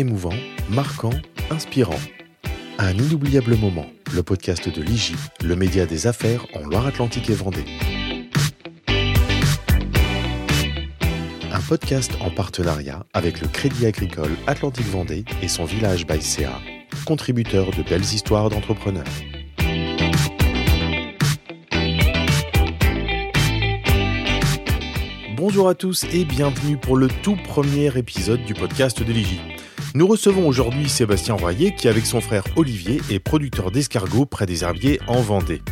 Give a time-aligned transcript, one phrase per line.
[0.00, 0.32] émouvant,
[0.70, 1.12] marquant,
[1.50, 2.00] inspirant.
[2.78, 3.84] Un inoubliable moment,
[4.14, 5.14] le podcast de l'IGI,
[5.44, 7.66] le média des affaires en Loire-Atlantique et Vendée.
[11.52, 16.58] Un podcast en partenariat avec le Crédit Agricole Atlantique Vendée et son village Baïséa,
[17.04, 19.04] contributeur de belles histoires d'entrepreneurs.
[25.36, 29.40] Bonjour à tous et bienvenue pour le tout premier épisode du podcast de l'IGI.
[29.92, 34.62] Nous recevons aujourd'hui Sébastien Royer qui, avec son frère Olivier, est producteur d'escargots près des
[34.62, 35.62] Herbiers en Vendée.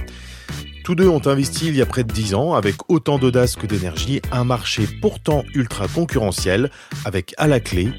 [0.82, 3.66] Tous deux ont investi il y a près de 10 ans, avec autant d'audace que
[3.66, 6.70] d'énergie, un marché pourtant ultra concurrentiel,
[7.04, 7.92] avec à la clé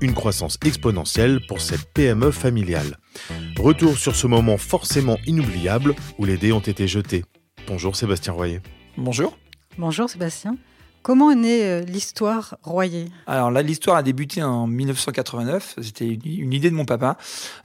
[0.00, 2.98] une croissance exponentielle pour cette PME familiale.
[3.58, 7.24] Retour sur ce moment forcément inoubliable où les dés ont été jetés.
[7.66, 8.60] Bonjour Sébastien Royer.
[8.96, 9.36] Bonjour.
[9.76, 10.56] Bonjour Sébastien.
[11.04, 13.08] Comment est née euh, l'histoire Royer?
[13.26, 15.76] Alors là, l'histoire a débuté en 1989.
[15.82, 17.18] C'était une, idée de mon papa.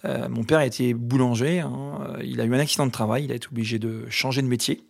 [0.03, 1.61] Euh, mon père était boulanger.
[1.61, 2.17] Hein.
[2.21, 3.23] Il a eu un accident de travail.
[3.23, 4.83] Il a été obligé de changer de métier.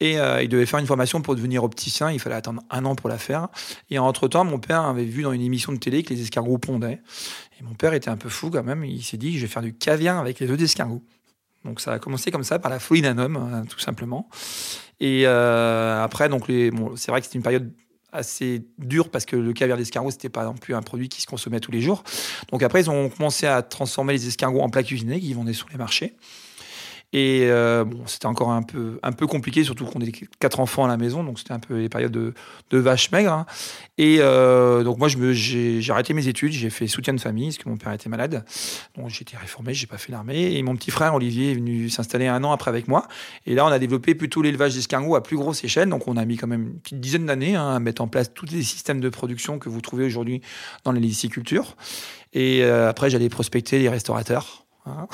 [0.00, 2.10] Et euh, il devait faire une formation pour devenir opticien.
[2.10, 3.48] Il fallait attendre un an pour la faire.
[3.88, 7.00] Et entre-temps, mon père avait vu dans une émission de télé que les escargots pondaient.
[7.58, 8.84] Et mon père était un peu fou quand même.
[8.84, 11.02] Il s'est dit, je vais faire du caviar avec les œufs d'escargot.
[11.64, 14.28] Donc ça a commencé comme ça, par la folie d'un homme, hein, tout simplement.
[14.98, 17.72] Et euh, après, donc bon, c'est vrai que c'était une période
[18.12, 21.26] assez dure parce que le caviar d'escargot c'était pas non plus un produit qui se
[21.26, 22.02] consommait tous les jours.
[22.50, 25.68] Donc après ils ont commencé à transformer les escargots en plats cuisinés qui vendaient sur
[25.70, 26.16] les marchés.
[27.12, 30.84] Et euh, bon, c'était encore un peu, un peu compliqué, surtout qu'on était quatre enfants
[30.84, 32.34] à la maison, donc c'était un peu les périodes de,
[32.70, 33.32] de vaches maigres.
[33.32, 33.46] Hein.
[33.98, 37.68] Et euh, donc moi, j'ai arrêté mes études, j'ai fait soutien de famille, parce que
[37.68, 38.44] mon père était malade.
[38.96, 40.54] Donc été réformé, j'ai pas fait l'armée.
[40.54, 43.06] Et mon petit frère Olivier est venu s'installer un an après avec moi.
[43.46, 45.88] Et là, on a développé plutôt l'élevage d'escargots à plus grosse échelle.
[45.88, 48.32] Donc on a mis quand même une petite dizaine d'années hein, à mettre en place
[48.32, 50.40] tous les systèmes de production que vous trouvez aujourd'hui
[50.84, 51.76] dans les licicultures.
[52.32, 54.66] Et euh, après, j'allais prospecter les restaurateurs.
[54.86, 55.08] Hein.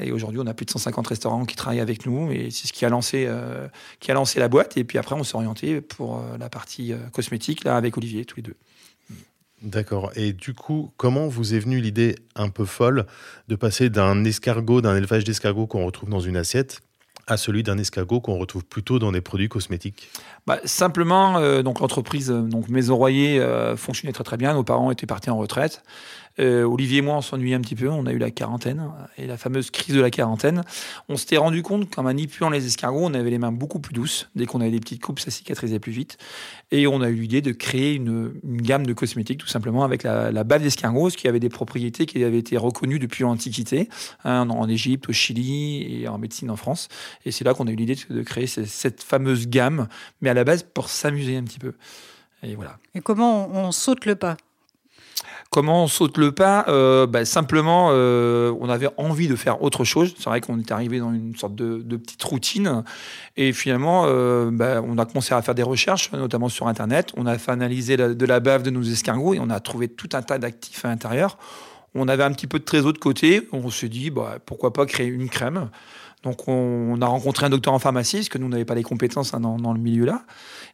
[0.00, 2.72] Et aujourd'hui, on a plus de 150 restaurants qui travaillent avec nous et c'est ce
[2.72, 3.68] qui a lancé, euh,
[4.00, 4.76] qui a lancé la boîte.
[4.76, 8.24] Et puis après, on s'est orienté pour euh, la partie euh, cosmétique là avec Olivier,
[8.24, 8.56] tous les deux.
[9.62, 10.10] D'accord.
[10.14, 13.06] Et du coup, comment vous est venue l'idée un peu folle
[13.48, 16.80] de passer d'un escargot, d'un élevage d'escargots qu'on retrouve dans une assiette,
[17.26, 20.10] à celui d'un escargot qu'on retrouve plutôt dans des produits cosmétiques?
[20.46, 23.42] Bah, Simplement, donc l'entreprise donc Maison Royer
[23.78, 24.52] fonctionnait très très bien.
[24.52, 25.82] Nos parents étaient partis en retraite.
[26.40, 27.88] Euh, Olivier et moi, on s'ennuyait un petit peu.
[27.88, 30.62] On a eu la quarantaine et la fameuse crise de la quarantaine.
[31.08, 34.28] On s'était rendu compte qu'en manipulant les escargots, on avait les mains beaucoup plus douces.
[34.34, 36.18] Dès qu'on avait des petites coupes, ça cicatrisait plus vite.
[36.70, 40.32] Et on a eu l'idée de créer une, gamme de cosmétiques, tout simplement, avec la,
[40.32, 43.88] la bave d'escargot, qui avait des propriétés qui avaient été reconnues depuis l'Antiquité,
[44.24, 46.88] hein, en Égypte, au Chili et en médecine en France.
[47.24, 49.88] Et c'est là qu'on a eu l'idée de créer cette fameuse gamme,
[50.20, 51.74] mais à la base pour s'amuser un petit peu.
[52.42, 52.78] Et voilà.
[52.94, 54.36] Et comment on saute le pas?
[55.50, 59.84] Comment on saute le pas euh, bah, Simplement, euh, on avait envie de faire autre
[59.84, 60.14] chose.
[60.18, 62.82] C'est vrai qu'on est arrivé dans une sorte de, petite routine.
[63.36, 67.12] Et finalement, euh, bah, on a commencé à faire des recherches, notamment sur Internet.
[67.16, 70.08] On a fait analyser de la bave de nos escargots et on a trouvé tout
[70.14, 71.38] un tas d'actifs à l'intérieur.
[71.94, 73.46] On avait un petit peu de trésor de côté.
[73.52, 75.70] On s'est dit, bah, pourquoi pas créer une crème
[76.24, 79.34] donc on, a rencontré un docteur en pharmacie, parce que nous, n'avons pas les compétences
[79.34, 80.24] hein, dans, le milieu-là.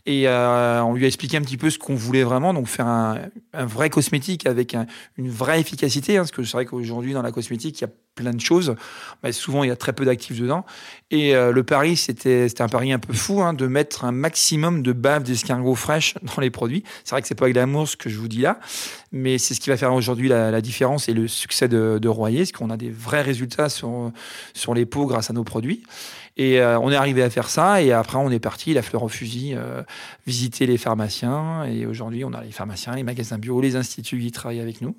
[0.06, 2.86] Et euh, on lui a expliqué un petit peu ce qu'on voulait vraiment, donc faire
[2.86, 3.18] un,
[3.52, 4.76] vrai cosmétique avec
[5.16, 7.90] une vraie efficacité, hein, parce que c'est vrai qu'aujourd'hui, dans la cosmétique, il y a
[8.20, 8.74] plein de choses.
[9.32, 10.64] Souvent, il y a très peu d'actifs dedans.
[11.10, 14.82] Et euh, le pari, c'était un pari un peu fou, hein, de mettre un maximum
[14.82, 16.84] de bave d'escargot fraîche dans les produits.
[17.04, 18.60] C'est vrai que c'est pas avec l'amour ce que je vous dis là,
[19.12, 22.52] mais c'est ce qui va faire aujourd'hui la, différence et le succès de, Royer, parce
[22.52, 24.10] qu'on a des vrais résultats sur,
[24.52, 25.82] sur les peaux grâce à nos produits.
[26.36, 29.02] Et euh, on est arrivé à faire ça, et après on est parti, la fleur
[29.02, 29.82] au fusil, euh,
[30.26, 31.64] visiter les pharmaciens.
[31.64, 34.94] Et aujourd'hui, on a les pharmaciens, les magasins bio, les instituts qui travaillent avec nous.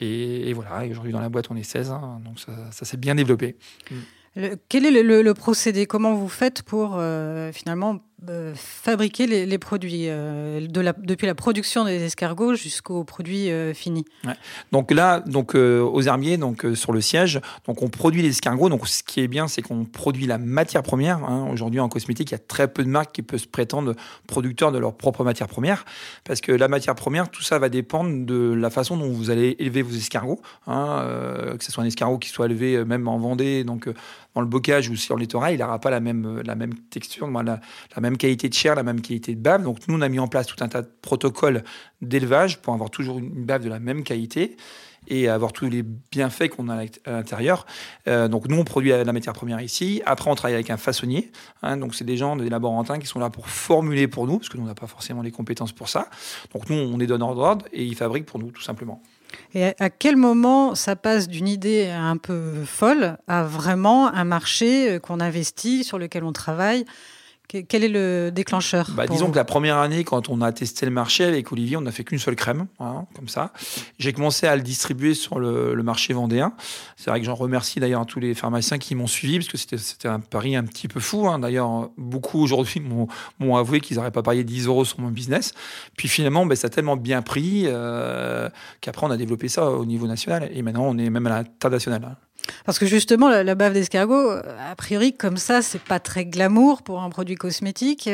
[0.00, 3.56] Et, voilà, aujourd'hui dans la boîte, on est 16, hein, donc ça, s'est bien développé.
[4.68, 5.86] quel est le, procédé?
[5.86, 7.98] Comment vous faites pour euh, finalement
[8.28, 10.66] euh, fabriquer les, produits, euh,
[10.98, 14.04] depuis la production des escargots jusqu'aux produits euh, finis.
[14.72, 18.70] Donc là, donc aux herbiers, donc sur le siège, donc on produit les escargots.
[18.70, 21.18] Donc ce qui est bien, c'est qu'on produit la matière première.
[21.18, 21.48] Hein.
[21.52, 23.94] Aujourd'hui en cosmétique, il y a très peu de marques qui peuvent se prétendre
[24.26, 25.84] producteurs de leur propre matière première,
[26.24, 29.54] parce que la matière première, tout ça va dépendre de la façon dont vous allez
[29.60, 30.40] élever vos escargots.
[30.66, 31.06] Hein,
[31.56, 33.88] que ce soit un escargot qui soit élevé même en Vendée, donc
[34.34, 37.28] dans le bocage ou sur les littoral, il n'aura pas la même la même texture,
[37.28, 37.60] la
[38.00, 39.62] même même qualité de chair, la même qualité de bave.
[39.62, 41.64] Donc nous, on a mis en place tout un tas de protocoles
[42.00, 44.56] d'élevage pour avoir toujours une bave de la même qualité
[45.08, 47.66] et avoir tous les bienfaits qu'on a à l'intérieur.
[48.08, 50.02] Euh, donc nous, on produit la matière première ici.
[50.04, 51.30] Après, on travaille avec un façonnier.
[51.62, 51.76] Hein.
[51.76, 54.56] donc c'est des gens, des laborantins qui sont là pour formuler pour nous, parce que
[54.58, 56.08] nous, on n'a pas forcément les compétences pour ça.
[56.52, 59.02] Donc nous, on est donneur d'ordre et ils fabriquent pour nous, tout simplement.
[59.54, 64.98] Et à quel moment ça passe d'une idée un peu folle à vraiment un marché
[65.02, 66.84] qu'on investit, sur lequel on travaille
[67.48, 70.92] quel est le déclencheur bah, Disons que la première année, quand on a testé le
[70.92, 73.52] marché avec Olivier, on n'a fait qu'une seule crème, hein, comme ça.
[73.98, 76.52] J'ai commencé à le distribuer sur le, marché vendéen.
[76.96, 80.08] C'est vrai que j'en remercie d'ailleurs tous les pharmaciens qui m'ont suivi, parce que c'était
[80.08, 81.26] un pari un petit peu fou.
[81.26, 81.38] Hein.
[81.38, 82.82] D'ailleurs, beaucoup aujourd'hui
[83.38, 85.54] m'ont avoué qu'ils n'auraient pas parié 10 euros sur mon business.
[85.96, 88.50] Puis finalement, ben, ça a tellement bien pris euh,
[88.82, 90.50] qu'après, on a développé ça au niveau national.
[90.52, 92.16] Et maintenant, on est même à l'international.
[92.64, 97.02] Parce que justement, la, bave d'escargot, a priori, comme ça, c'est pas très glamour pour
[97.02, 98.08] un produit cosmétique.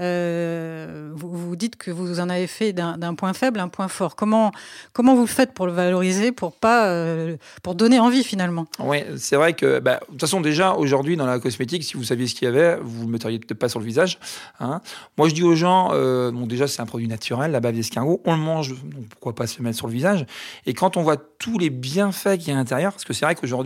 [0.00, 4.16] Euh, vous, vous, dites que vous en avez fait d'un point faible un point fort.
[4.16, 4.52] Comment,
[4.92, 8.66] comment vous le faites pour le valoriser, pour pas, euh, pour donner envie finalement?
[8.78, 12.04] Oui, c'est vrai que, bah, de toute façon, déjà aujourd'hui dans la cosmétique, si vous
[12.04, 14.18] saviez ce qu'il y avait, vous ne metteriez peut-être pas sur le visage.
[14.60, 14.80] Hein.
[15.16, 18.20] Moi, je dis aux gens, euh, bon, déjà c'est un produit naturel, la bave d'escargot,
[18.24, 20.26] on le mange, donc pourquoi pas se le mettre sur le visage
[20.66, 23.24] Et quand on voit tous les bienfaits qu'il y a à l'intérieur, parce que c'est
[23.24, 23.61] vrai qu'aujourd'hui,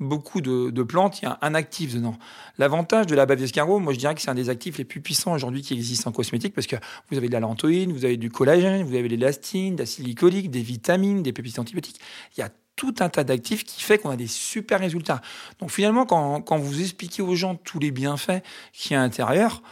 [0.00, 2.16] beaucoup de, plantes, il y a un actif dedans.
[2.58, 5.00] L'avantage de la bave d'escargot, moi je dirais que c'est un des actifs les plus
[5.00, 6.76] puissants aujourd'hui qui existent en cosmétique, parce que
[7.10, 10.04] vous avez de la lantoïne, vous avez du collagène, vous avez de l'élastine, de l'acide
[10.04, 12.00] glycolique, des vitamines, des péptides antibiotiques.
[12.36, 15.20] Il y a tout un tas d'actifs qui fait qu'on a des super résultats.
[15.60, 18.42] Donc finalement, quand, quand vous expliquez aux gens tous les bienfaits
[18.72, 19.62] qu'il y a à l'intérieur,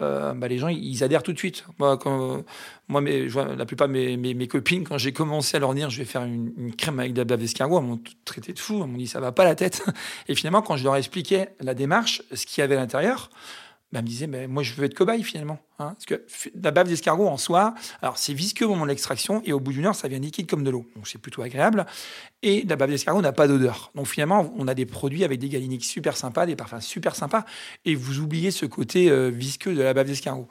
[0.00, 1.64] euh, bah, les gens ils adhèrent tout de suite.
[1.78, 2.44] Moi, quand,
[2.88, 5.90] moi je vois, la plupart de mes, mes, copines, quand j'ai commencé à leur dire
[5.90, 8.80] je vais faire une, crème avec de la blave d'escargot, elles m'ont traité de fou,
[8.82, 9.84] elles m'ont dit ça va pas la tête.
[10.28, 13.30] Et finalement, quand je leur expliquais la démarche, ce qu'il y avait à l'intérieur,
[13.92, 15.58] bah, me disait, mais moi je veux être cobaye finalement.
[15.78, 16.24] Hein, parce que
[16.60, 19.72] la bave d'escargot en soi, alors c'est visqueux au moment de l'extraction et au bout
[19.72, 20.86] d'une heure ça devient liquide comme de l'eau.
[20.96, 21.86] Donc c'est plutôt agréable.
[22.42, 23.90] Et la bave d'escargot n'a pas d'odeur.
[23.94, 27.44] Donc finalement on a des produits avec des galiniques super sympas, des parfums super sympas
[27.84, 30.48] et vous oubliez ce côté euh, visqueux de la bave d'escargot.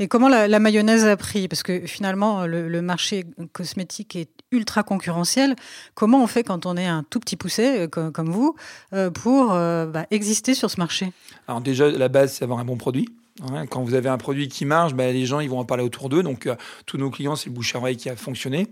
[0.00, 1.46] Et comment la, mayonnaise a pris?
[1.46, 5.54] Parce que finalement, le, marché cosmétique est ultra concurrentiel.
[5.94, 8.56] Comment on fait quand on est un tout petit poussé euh, comme, vous
[8.94, 11.12] euh, pour euh, bah, exister sur ce marché?
[11.46, 13.10] Alors déjà, la base, c'est avoir un bon produit.
[13.42, 13.66] Hein.
[13.66, 16.08] Quand vous avez un produit qui marche, bah, les gens ils vont en parler autour
[16.08, 16.22] d'eux.
[16.22, 16.48] Donc
[16.86, 18.68] tous nos clients, c'est le bouche à qui a fonctionné.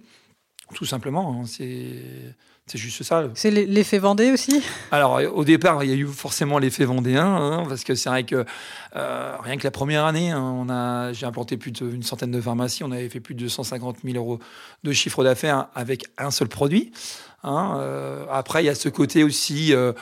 [0.74, 1.46] Tout simplement, hein.
[1.46, 1.92] c'est
[2.68, 3.24] c'est juste ça.
[3.34, 4.62] C'est l'effet Vendée aussi?
[4.90, 8.24] Alors, au départ, il y a eu forcément l'effet vendéen, hein, parce que c'est vrai
[8.24, 8.44] que
[8.96, 12.40] euh, rien que la première année, hein, on a, j'ai implanté plus d'une centaine de
[12.40, 14.38] pharmacies, on avait fait plus de 250 000 euros
[14.84, 16.92] de chiffre d'affaires avec un seul produit.
[17.42, 19.72] Hein, euh, après, il y a ce côté aussi.
[19.72, 19.92] Euh,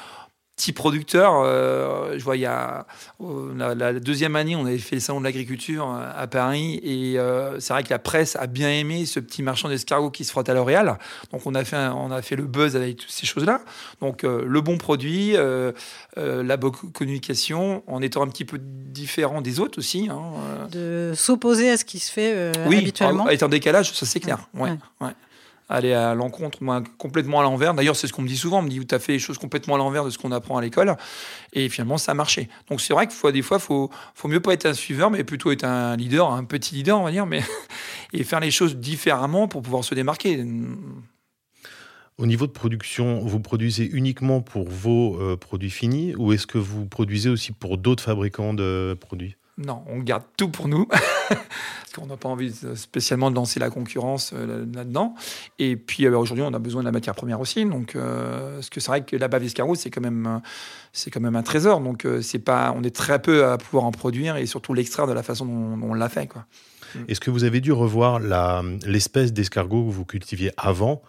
[0.57, 1.43] petit producteur.
[1.45, 2.87] Euh, je vois, il y a
[3.21, 7.19] euh, la, deuxième année, on avait fait le salon de l'agriculture euh, à Paris et
[7.59, 10.49] c'est vrai que la presse a bien aimé ce petit marchand d'escargots qui se frotte
[10.49, 10.99] à L'Oréal.
[11.33, 13.61] Donc on a fait on a fait le buzz avec toutes ces choses-là.
[14.01, 15.37] Donc le bon produit,
[16.17, 20.09] la bonne communication, en étant un petit peu différent des autres aussi.
[20.11, 23.25] Hein, de s'opposer à ce qui se fait oui, habituellement.
[23.27, 24.49] Oui, être en décalage, ça c'est clair.
[24.55, 25.13] Ouais, ouais
[25.69, 26.59] aller à l'encontre,
[26.99, 27.75] complètement à l'envers.
[27.75, 28.61] D'ailleurs, c'est ce qu'on me dit souvent.
[28.61, 30.57] On me dit, tu as fait les choses complètement à l'envers de ce qu'on apprend
[30.57, 30.97] à l'école.
[31.53, 32.49] Et finalement, ça a marché.
[32.71, 35.25] Donc, c'est vrai que des fois, il faut, faut mieux pas être un suiveur, mais
[35.25, 37.43] plutôt être un leader, un petit leader, on va dire, mais,
[38.13, 40.45] et faire les choses différemment pour pouvoir se démarquer.
[42.19, 46.57] Au niveau de production, vous produisez uniquement pour vos euh, produits finis ou est-ce que
[46.57, 49.37] vous produisez aussi pour d'autres fabricants de produits?
[49.59, 50.89] Non, on garde tout pour nous,
[51.29, 55.15] parce qu'on n'a pas envie spécialement de lancer la concurrence euh, là-dedans.
[55.59, 57.65] Et puis euh, aujourd'hui, on a besoin de la matière première aussi.
[57.65, 60.41] Donc, euh, parce que c'est vrai que la bave c'est quand même,
[60.93, 61.81] c'est quand même un trésor.
[61.81, 65.13] Donc, c'est pas, on est très peu à pouvoir en produire et surtout l'extraire de
[65.13, 66.29] la façon dont, on l'a fait.
[67.09, 68.21] Est-ce que vous avez dû revoir
[68.87, 71.03] l'espèce d'escargot que vous cultiviez avant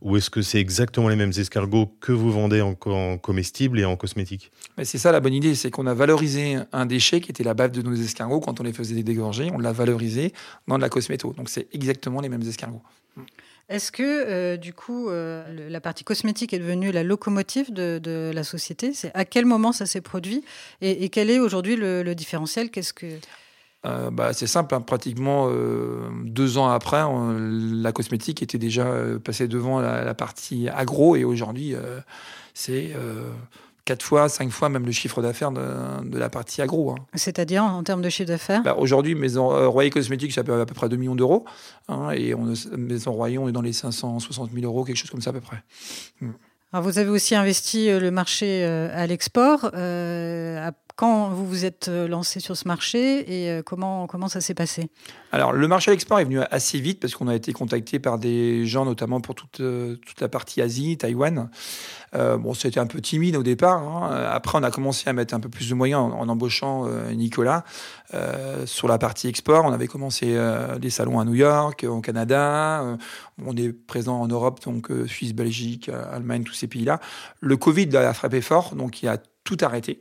[0.00, 3.96] ou est-ce que c'est exactement les mêmes escargots que vous vendez en, comestibles et en
[3.96, 4.50] cosmétiques
[4.82, 7.72] C'est ça la bonne idée, c'est qu'on a valorisé un déchet qui était la bave
[7.72, 10.32] de nos escargots quand on les faisait dégorger, on l'a valorisé
[10.68, 11.32] dans de la cosméto.
[11.32, 12.82] Donc c'est exactement les mêmes escargots.
[13.70, 18.44] Est-ce que, euh, du coup, euh, la partie cosmétique est devenue la locomotive de, la
[18.44, 18.92] société?
[18.92, 20.44] C'est à quel moment ça s'est produit?
[20.82, 22.70] Et, quel est aujourd'hui le, le, différentiel?
[22.70, 23.06] Qu'est-ce que
[23.86, 24.80] euh, bah, c'est simple, hein.
[24.80, 31.16] pratiquement euh, deux ans après, la cosmétique était déjà euh, passée devant la, partie agro
[31.16, 31.74] et aujourd'hui,
[32.54, 32.92] c'est
[33.84, 36.92] quatre fois, cinq fois même le chiffre d'affaires de, la partie agro.
[36.92, 36.96] Hein.
[37.14, 40.74] C'est-à-dire en termes de chiffre d'affaires bah, Aujourd'hui, Maison Royer Cosmétique, ça peut à peu
[40.74, 41.44] près 2 millions d'euros.
[41.88, 45.20] Hein, et on, Maison Royer, on est dans les 560 000 euros, quelque chose comme
[45.20, 45.62] ça à peu près.
[46.20, 46.30] Hmm
[46.80, 49.70] vous avez aussi investi le marché à l'export.
[49.74, 54.40] Euh, quand vous vous êtes euh, lancé sur ce marché et euh, comment, comment ça
[54.40, 54.90] s'est passé?
[55.32, 58.18] Alors, le marché à l'export est venu assez vite parce qu'on a été contacté par
[58.18, 61.50] des gens, notamment pour toute, euh, toute la partie Asie, Taïwan.
[62.12, 63.82] bon, c'était un peu timide au départ.
[63.82, 64.28] Hein.
[64.30, 67.64] Après, on a commencé à mettre un peu plus de moyens en, embauchant Nicolas
[68.66, 69.64] sur la partie export.
[69.64, 70.38] On avait commencé
[70.78, 72.96] des salons à New York, au Canada.
[73.44, 77.00] on est présent en Europe, donc Suisse, Belgique, Allemagne, tous ces pays-là.
[77.40, 79.98] Le Covid a frappé fort, donc il a tout arrêté.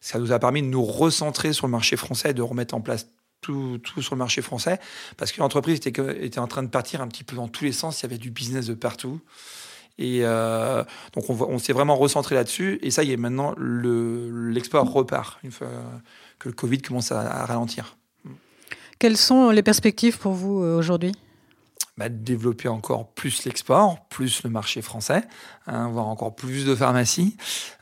[0.00, 3.06] Ça nous a permis de nous recentrer sur le marché français, de remettre en place
[3.40, 4.78] tout, tout, sur le marché français,
[5.16, 7.72] parce que l'entreprise était, était, en train de partir un petit peu dans tous les
[7.72, 9.20] sens, il y avait du business de partout.
[9.98, 14.90] Et euh, donc on, s'est vraiment recentré là-dessus, et ça y est, maintenant l'export le,
[14.90, 15.68] repart, une fois
[16.38, 17.96] que le Covid commence à, à ralentir.
[18.98, 21.12] Quelles sont les perspectives pour vous euh, aujourd'hui?
[22.00, 25.22] Bah, développer encore plus l'export, plus le marché français,
[25.66, 27.36] hein, avoir encore plus de pharmacies.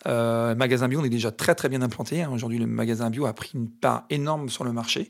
[0.09, 2.25] Euh, magasin bio, on est déjà très très bien implanté.
[2.25, 2.31] Hein.
[2.35, 5.09] Aujourd'hui, le magasin bio a pris une part énorme sur le marché.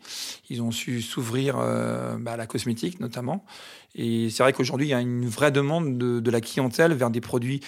[0.50, 3.46] Ils ont su s'ouvrir euh, bah, à la cosmétique notamment.
[3.94, 7.22] Et c'est vrai qu'aujourd'hui, il y a une vraie demande de, la clientèle vers des
[7.22, 7.60] produits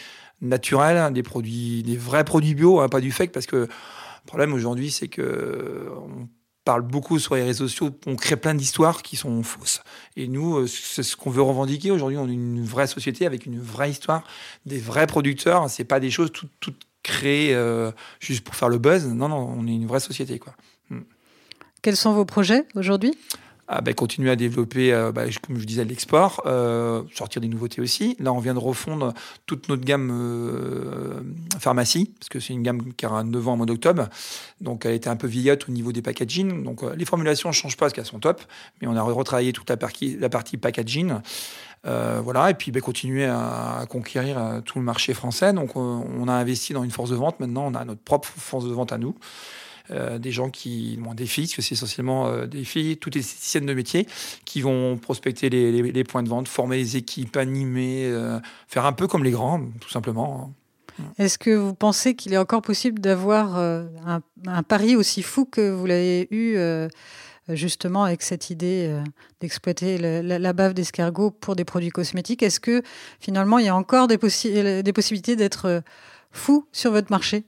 [0.43, 4.53] naturels, des produits, des vrais produits bio, hein, pas du fake, parce que le problème
[4.53, 5.89] aujourd'hui, c'est que
[6.65, 9.83] parle beaucoup sur les réseaux sociaux, on crée plein d'histoires qui sont fausses.
[10.17, 11.91] Et nous, euh, c'est ce qu'on veut revendiquer.
[11.91, 14.25] Aujourd'hui, on est une vraie société avec une vraie histoire,
[14.67, 15.69] des vrais producteurs.
[15.71, 17.91] C'est pas des choses toutes, toutes créées euh,
[18.21, 19.07] juste pour faire le buzz.
[19.07, 20.41] Non, non, on est une vraie société.
[20.91, 21.01] Hmm.
[21.83, 23.17] Quels sont vos projets aujourd'hui?
[23.73, 27.81] Ah, ben, continuer à développer, euh, ben, comme je disais, l'export, euh, sortir des nouveautés
[27.81, 28.17] aussi.
[28.19, 29.15] Là, on vient de refondre
[29.47, 31.21] toute notre gamme euh,
[31.61, 34.09] pharmacie, parce que c'est une gamme qui aura 9 ans au mois d'octobre.
[34.61, 36.65] Donc, elle était un peu vieillotte au niveau des packaging.
[36.65, 38.43] Donc, les formulations ne changent pas parce qu'elles sont top,
[38.83, 40.17] mais on a retravaillé toute la partie,
[40.57, 41.13] packaging.
[41.85, 45.53] voilà, et puis ben, continuer à, conquérir tout le marché français.
[45.53, 47.39] Donc, on a investi dans une force de vente.
[47.39, 49.15] Maintenant, on a notre propre force de vente à nous.
[49.91, 53.15] Euh, des gens qui, bon, des filles, parce que c'est essentiellement euh, des filles, toutes
[53.15, 54.07] les esthéticiennes de métier,
[54.45, 59.07] qui vont prospecter les, points de vente, former les équipes, animer, euh, faire un peu
[59.09, 60.53] comme les grands, tout simplement.
[61.19, 65.87] Est-ce que vous pensez qu'il est encore possible d'avoir un, pari aussi fou que vous
[65.87, 66.59] l'avez eu
[67.49, 68.95] justement avec cette idée
[69.41, 72.43] d'exploiter la, bave d'escargot pour des produits cosmétiques?
[72.43, 72.83] Est-ce que
[73.19, 74.19] finalement il y a encore des,
[74.83, 75.83] des possibilités d'être
[76.33, 77.45] fou sur votre marché?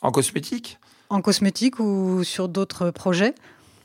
[0.00, 0.78] En cosmétique?
[1.14, 3.34] En cosmétique ou sur d'autres projets?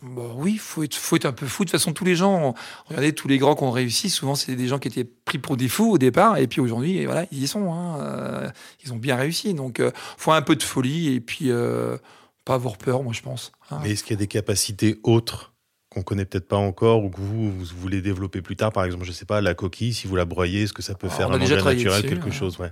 [0.01, 1.65] Bon, oui, il faut être, faut être un peu fou.
[1.65, 2.55] De toute façon, tous les gens,
[2.85, 5.57] regardez, tous les grands qui ont réussi, souvent, c'est des gens qui étaient pris pour
[5.57, 7.73] des fous au départ, et puis aujourd'hui, voilà, ils y sont.
[7.73, 8.49] Hein, euh,
[8.83, 9.53] ils ont bien réussi.
[9.53, 11.97] Donc, il euh, faut un peu de folie, et puis euh,
[12.45, 13.51] pas avoir peur, moi, je pense.
[13.71, 13.79] Hein.
[13.83, 15.51] Mais est-ce qu'il y a des capacités autres
[15.89, 19.05] qu'on connaît peut-être pas encore ou que vous, vous voulez développer plus tard Par exemple,
[19.05, 21.31] je sais pas, la coquille, si vous la broyez, est-ce que ça peut ah, faire
[21.31, 22.69] un déjà naturel, quelque chose ouais.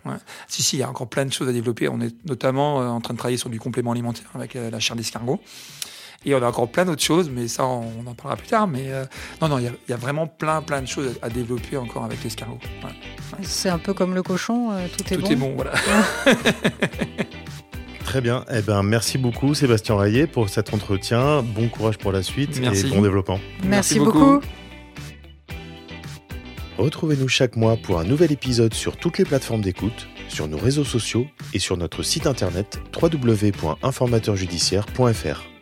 [0.48, 1.90] Si, si, il y a encore plein de choses à développer.
[1.90, 4.80] On est notamment euh, en train de travailler sur du complément alimentaire avec euh, la
[4.80, 5.42] chair d'escargot.
[6.26, 8.68] Et on a encore plein d'autres choses, mais ça, on, en parlera plus tard.
[8.68, 9.06] Mais euh,
[9.42, 12.60] non, non, il y, a vraiment plein, plein de choses à, développer encore avec l'escargot.
[13.42, 15.26] C'est un peu comme le cochon, tout est bon.
[15.26, 15.74] Tout est bon, voilà.
[18.08, 18.46] Très bien.
[18.50, 21.44] Eh ben, merci beaucoup, Sébastien Rayet, pour cet entretien.
[21.44, 23.42] Bon courage pour la suite et bon développement.
[23.66, 24.40] Merci, beaucoup.
[26.78, 30.86] Retrouvez-nous chaque mois pour un nouvel épisode sur toutes les plateformes d'écoute, sur nos réseaux
[30.86, 35.57] sociaux et sur notre site internet www.informateurjudiciaire.fr.